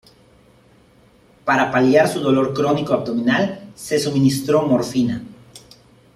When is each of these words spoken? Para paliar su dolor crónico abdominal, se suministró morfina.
Para 1.45 1.69
paliar 1.71 2.07
su 2.09 2.21
dolor 2.21 2.55
crónico 2.55 2.95
abdominal, 2.95 3.71
se 3.75 3.99
suministró 3.99 4.63
morfina. 4.65 5.23